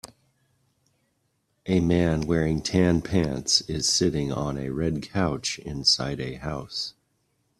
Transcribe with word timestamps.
A 1.67 1.79
man 1.79 2.21
wearing 2.21 2.63
tan 2.63 3.03
pants 3.03 3.61
is 3.69 3.87
sitting 3.87 4.31
on 4.31 4.57
a 4.57 4.71
red 4.71 5.03
couch 5.03 5.59
inside 5.59 6.19
a 6.19 6.37
house. 6.37 6.95